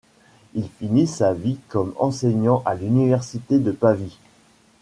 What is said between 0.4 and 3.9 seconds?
Il finit sa vie comme enseignant à l'université de